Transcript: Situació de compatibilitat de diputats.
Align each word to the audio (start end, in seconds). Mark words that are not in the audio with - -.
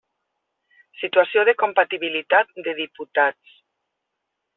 Situació 1.01 1.43
de 1.49 1.53
compatibilitat 1.63 2.57
de 2.69 2.73
diputats. 2.81 3.53